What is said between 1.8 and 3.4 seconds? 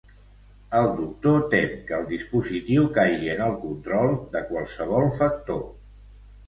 que el dispositiu caigui